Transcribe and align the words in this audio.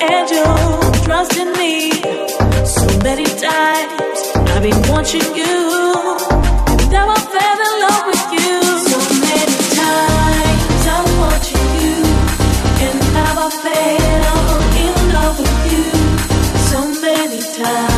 and 0.00 0.30
you 0.30 0.42
trust 1.04 1.36
in 1.36 1.52
me. 1.52 1.90
So 2.64 2.86
many 3.02 3.24
times 3.24 4.20
I've 4.52 4.62
been 4.62 4.82
watching 4.88 5.28
you, 5.34 5.56
and 6.70 6.90
now 6.90 7.08
I 7.08 7.20
in 7.66 7.72
love 7.84 8.04
with 8.10 8.26
you. 8.38 8.50
So 8.90 8.98
many 9.26 9.58
times 9.80 10.82
I'm 10.94 11.08
you, 11.82 11.96
and 12.86 13.00
in 14.84 14.94
love 15.16 15.38
with 15.38 15.72
you. 15.72 15.84
So 16.70 16.78
many 17.02 17.40
times. 17.40 17.89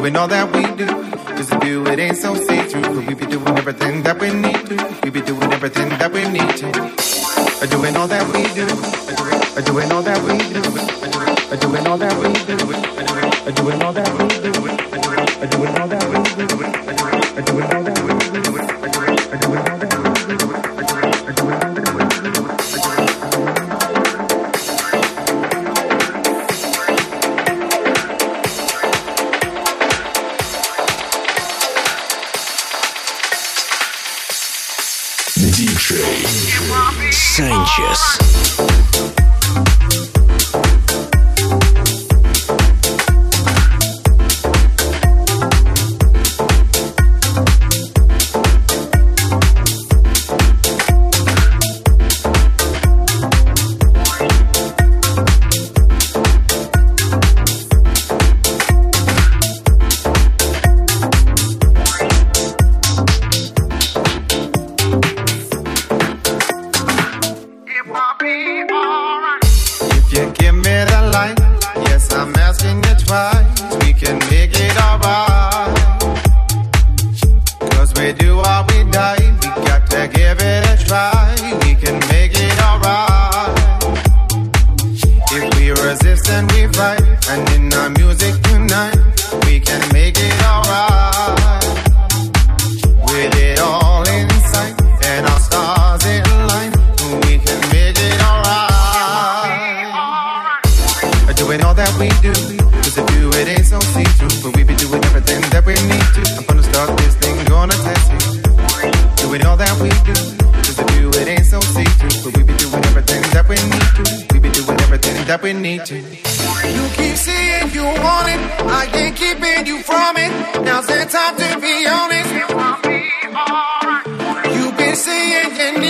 Doing 0.02 0.18
all 0.18 0.28
that 0.30 0.50
we 0.52 0.64
do. 0.82 0.88
Cause 1.38 1.52
if 1.52 1.64
you, 1.64 1.86
it 1.86 2.00
ain't 2.00 2.18
so 2.18 2.34
see 2.34 2.64
through. 2.64 3.06
We 3.06 3.14
be 3.14 3.28
doing 3.28 3.56
everything 3.56 4.02
that 4.02 4.20
we 4.20 4.34
need 4.34 4.66
to. 4.66 5.00
We 5.04 5.12
be 5.12 5.22
doing 5.22 5.54
everything 5.54 5.90
that 5.90 6.12
we 6.12 6.26
need 6.26 6.58
to. 6.58 6.72
Doing 7.70 7.96
all 7.96 8.08
that 8.08 8.26
we 8.34 8.42
do. 8.58 8.66
Doing 9.62 9.92
all 9.92 10.02
that 10.02 10.18
we 10.26 10.40
do. 10.50 10.62
Doing 11.56 11.86
all 11.86 12.00
that 12.00 12.18
we 12.18 12.34
do. 12.34 12.58
Doing 13.54 13.82
all 13.84 13.94
that 13.94 14.10
we 14.18 14.26
do. 14.42 14.52
Doing 15.54 15.78
all 15.78 15.88
that 15.88 16.04
we 16.10 16.18
do. 16.34 16.48
Doing 17.46 17.72
all 17.72 17.84
that 17.84 18.02
we 18.02 18.08
do. 18.08 18.11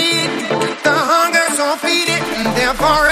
feed. 0.02 0.30
The 0.86 0.96
hunger's 1.12 1.58
on 1.60 1.78
feed 1.78 2.08
it, 2.16 2.22
and 2.38 2.56
therefore. 2.56 3.11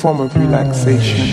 Form 0.00 0.20
of 0.20 0.34
relaxation 0.34 1.28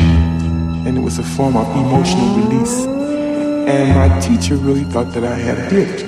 and 0.85 0.97
it 0.97 1.01
was 1.01 1.19
a 1.19 1.23
form 1.23 1.55
of 1.55 1.65
emotional 1.69 2.35
release. 2.35 2.83
And 2.83 3.95
my 3.95 4.19
teacher 4.19 4.57
really 4.57 4.83
thought 4.83 5.13
that 5.13 5.23
I 5.23 5.35
had 5.35 5.69
gift. 5.69 6.03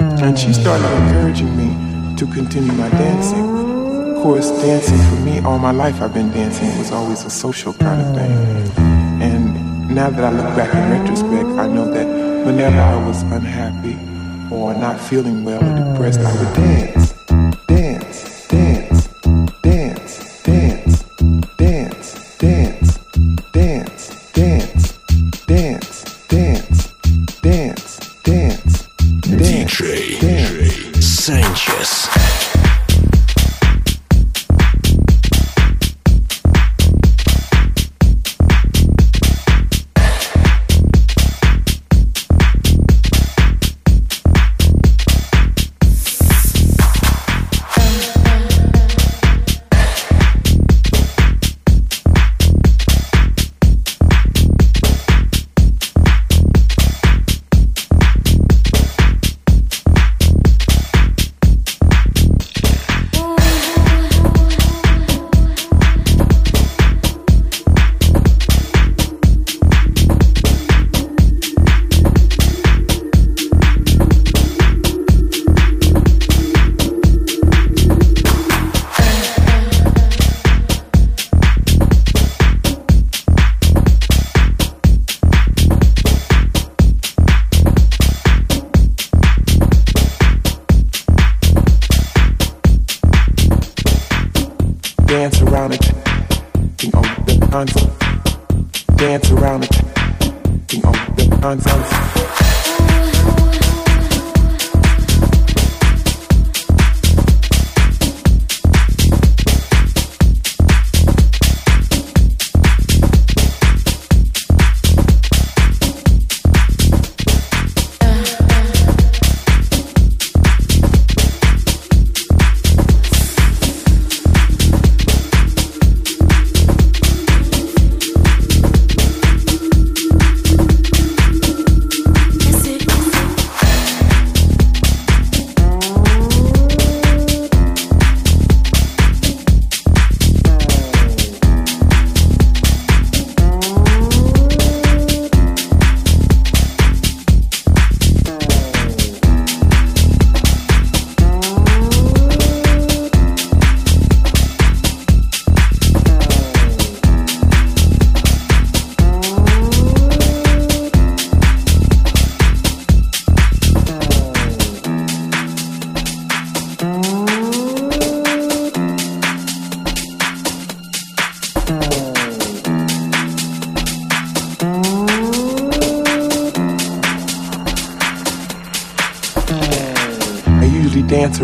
And 0.00 0.38
she 0.38 0.54
started 0.54 0.86
encouraging 1.02 1.54
me 1.56 2.16
to 2.16 2.26
continue 2.32 2.72
my 2.72 2.88
dancing. 2.88 4.16
Of 4.16 4.22
course, 4.22 4.50
dancing 4.62 4.98
for 5.10 5.20
me, 5.26 5.40
all 5.40 5.58
my 5.58 5.72
life 5.72 6.00
I've 6.00 6.14
been 6.14 6.30
dancing. 6.30 6.68
Was 6.78 6.90
always 6.90 7.22
a 7.26 7.30
social 7.30 7.74
kind 7.74 8.00
of 8.00 8.14
thing. 8.16 8.32
And 9.20 9.94
now 9.94 10.08
that 10.08 10.24
I 10.24 10.30
look 10.30 10.56
back 10.56 10.72
in 10.74 10.84
retrospect, 10.98 11.48
I 11.58 11.66
know 11.66 11.90
that 11.92 12.06
whenever 12.46 12.80
I 12.80 13.06
was 13.06 13.22
unhappy 13.24 13.96
or 14.54 14.72
not 14.72 14.98
feeling 14.98 15.44
well 15.44 15.62
or 15.62 15.92
depressed, 15.92 16.20
I 16.20 16.32
would. 16.32 16.54
Dance, 16.54 17.03
Mix. 32.12 32.43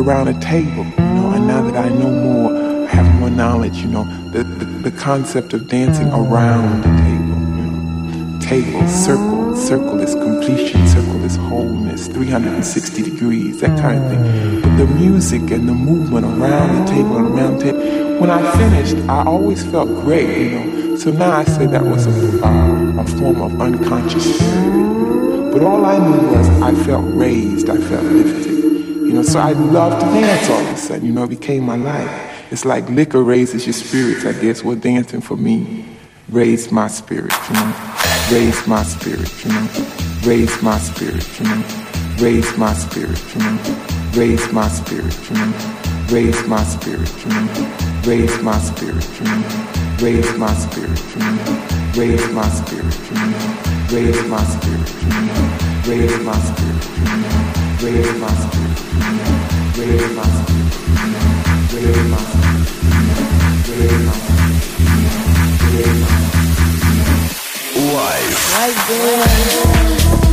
Around 0.00 0.28
a 0.28 0.40
table, 0.40 0.84
you 0.84 1.14
know, 1.14 1.32
and 1.34 1.46
now 1.46 1.62
that 1.62 1.76
I 1.76 1.88
know 1.90 2.10
more, 2.10 2.56
I 2.56 2.86
have 2.86 3.20
more 3.20 3.28
knowledge, 3.28 3.76
you 3.78 3.88
know, 3.88 4.04
the, 4.30 4.44
the, 4.44 4.64
the 4.64 4.90
concept 4.90 5.52
of 5.52 5.68
dancing 5.68 6.08
around 6.08 6.80
the 6.80 6.92
table, 7.02 7.38
you 7.58 7.66
know. 7.66 8.38
Table, 8.40 8.88
circle, 8.88 9.54
circle 9.56 10.00
is 10.00 10.14
completion, 10.14 10.88
circle 10.88 11.22
is 11.22 11.36
wholeness, 11.36 12.08
360 12.08 13.02
degrees, 13.02 13.60
that 13.60 13.78
kind 13.78 14.02
of 14.02 14.10
thing. 14.10 14.62
But 14.62 14.76
the 14.78 14.86
music 14.86 15.42
and 15.50 15.68
the 15.68 15.74
movement 15.74 16.24
around 16.24 16.86
the 16.86 16.92
table 16.92 17.18
and 17.18 17.28
around 17.28 17.58
the 17.58 17.72
table, 17.72 18.20
when 18.20 18.30
I 18.30 18.40
finished, 18.56 18.96
I 19.08 19.22
always 19.24 19.64
felt 19.70 19.88
great, 20.02 20.50
you 20.50 20.50
know. 20.50 20.96
So 20.96 21.10
now 21.10 21.32
I 21.32 21.44
say 21.44 21.66
that 21.66 21.84
was 21.84 22.06
a, 22.06 22.46
uh, 22.46 23.02
a 23.02 23.06
form 23.18 23.42
of 23.42 23.60
unconscious. 23.60 24.38
But 25.52 25.62
all 25.62 25.84
I 25.84 25.98
knew 25.98 26.28
was 26.30 26.48
I 26.62 26.74
felt 26.84 27.04
raised, 27.06 27.68
I 27.68 27.76
felt 27.76 28.04
lifted. 28.04 28.39
You 29.10 29.16
know, 29.16 29.22
so 29.24 29.40
I 29.40 29.50
loved 29.50 30.04
to 30.04 30.06
dance 30.06 30.48
all 30.48 30.60
of 30.60 30.68
a 30.68 30.76
sudden, 30.76 31.04
you 31.04 31.12
know, 31.12 31.24
it 31.24 31.30
became 31.30 31.64
my 31.64 31.74
life. 31.74 32.52
It's 32.52 32.64
like 32.64 32.88
liquor 32.88 33.24
raises 33.24 33.66
your 33.66 33.72
spirits, 33.72 34.24
I 34.24 34.40
guess. 34.40 34.62
Well, 34.62 34.76
dancing 34.76 35.20
for 35.20 35.36
me 35.36 35.84
raised 36.28 36.70
my 36.70 36.86
spirit, 36.86 37.32
you 37.48 37.54
know, 37.54 37.74
raised 38.30 38.68
my 38.68 38.84
spirit, 38.84 39.44
you 39.44 39.50
know, 39.50 39.66
raised 40.22 40.62
my 40.62 40.78
spirit, 40.78 41.26
you 41.40 41.46
know, 41.48 41.58
raised 42.22 42.56
my 42.56 42.72
spirit, 42.72 43.34
you 43.34 43.40
know, 43.40 43.58
raised 44.06 44.52
my 44.52 44.68
spirit, 44.68 45.28
you 45.28 45.34
know, 45.34 45.52
raised 46.06 46.46
my 46.46 46.62
spirit, 46.62 47.12
you 47.26 47.34
know, 47.34 47.50
raised 48.06 48.42
my 48.44 48.58
spirit, 48.58 49.02
you 49.18 49.26
know, 49.26 49.42
raised 49.98 50.36
my 50.38 50.54
spirit, 50.54 51.02
you 51.16 51.18
know, 51.18 51.42
raised 51.90 52.30
my 52.32 52.48
spirit, 52.48 52.94
you 53.10 53.16
know, 53.18 53.34
raised 53.90 54.28
my 54.28 54.44
spirit, 54.44 54.88
you 55.02 55.08
know, 55.10 55.58
raised 55.88 56.22
my 56.22 56.38
spirit, 56.38 56.84
you 56.98 57.04
know, 57.04 57.29
Life. 67.82 68.50
Life. 68.58 70.29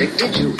contradicted 0.00 0.36
you. 0.40 0.59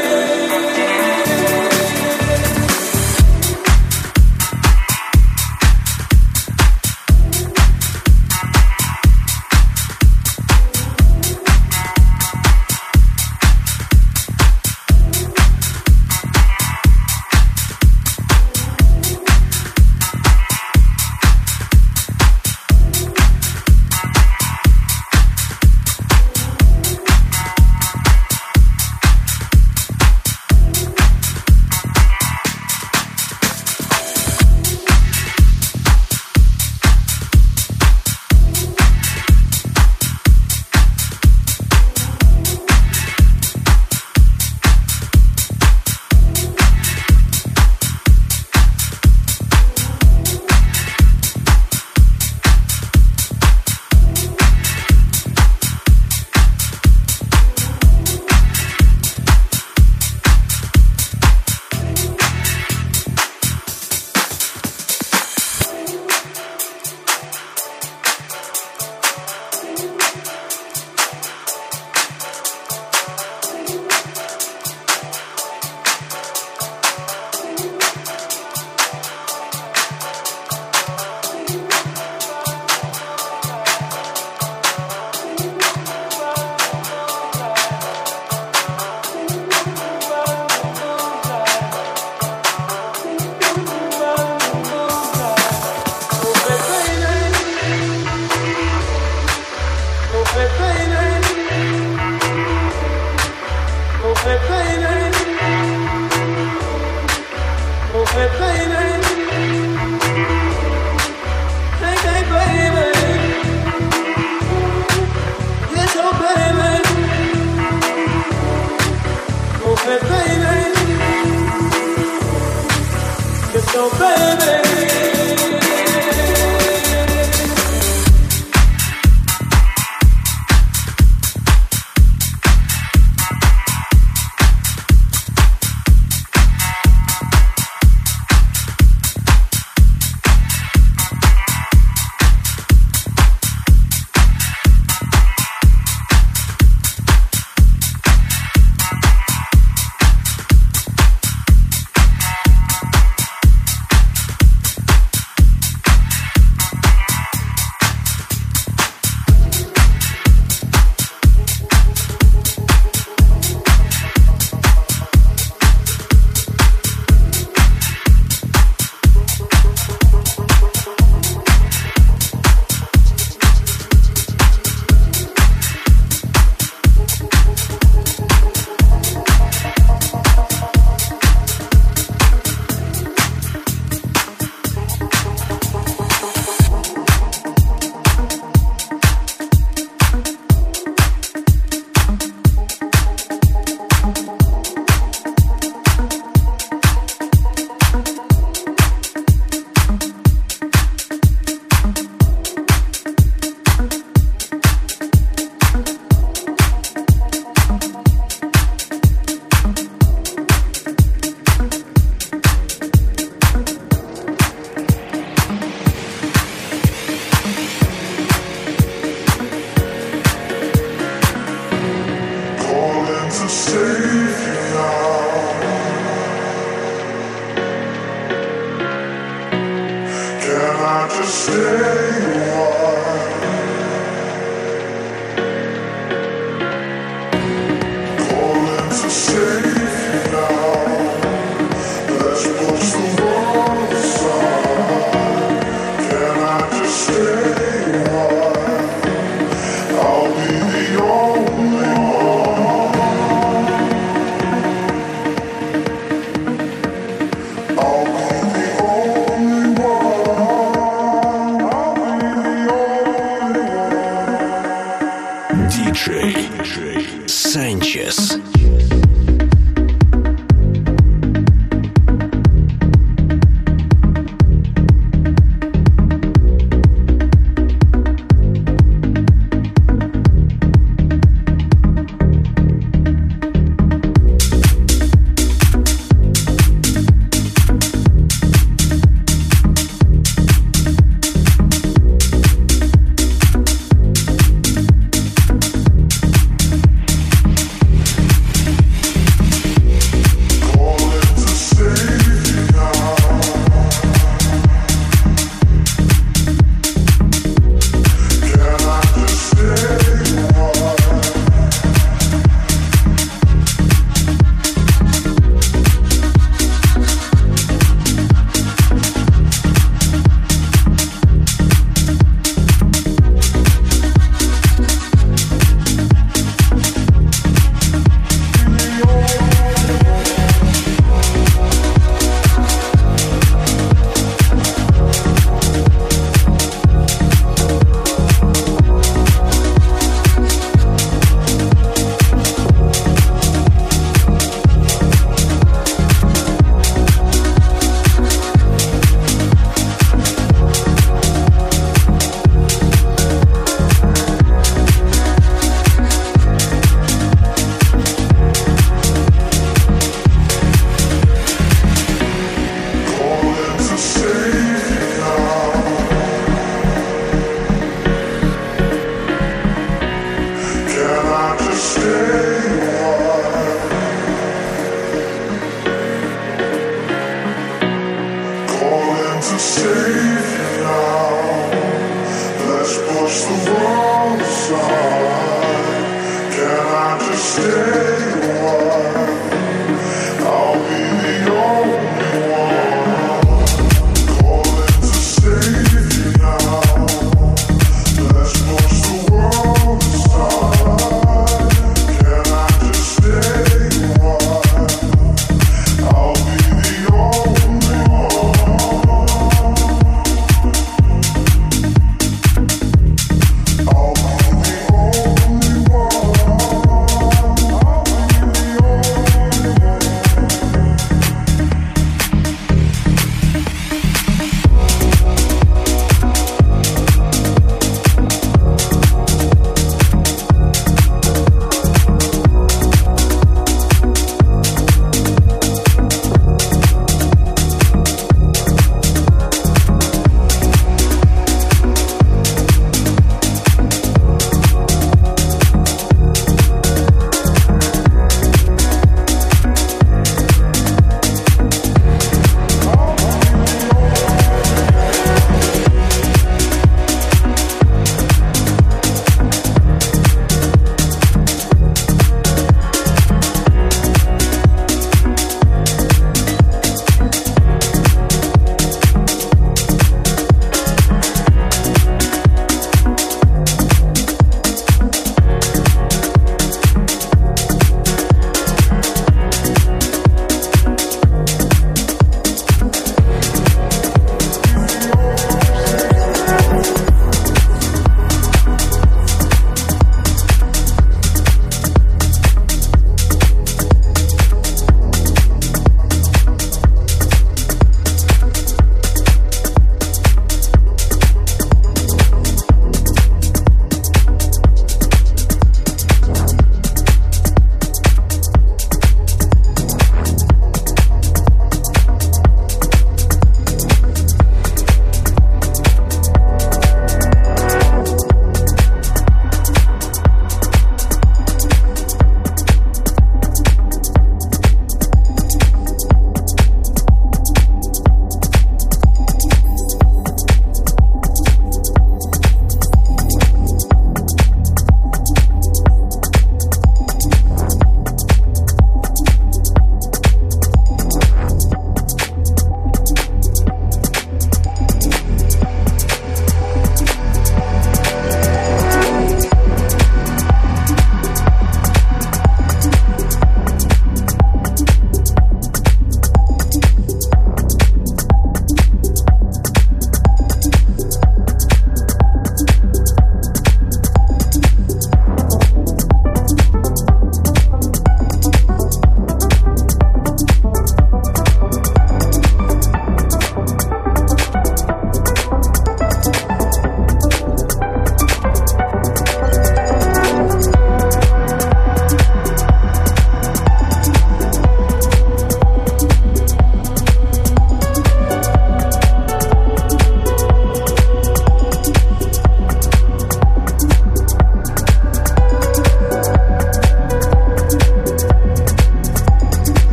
baby. 124.21 124.50